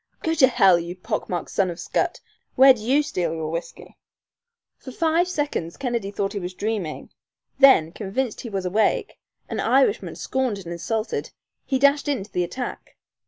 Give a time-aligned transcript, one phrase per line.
[0.23, 2.21] "Go to hell, you pock marked son of a scut!
[2.55, 3.99] Where'd you steal your whiskey?"
[4.75, 7.11] For five seconds Kennedy thought he was dreaming.
[7.59, 11.29] Then, convinced that he was awake, an Irishman scorned and insulted,
[11.67, 12.97] he dashed in to the attack.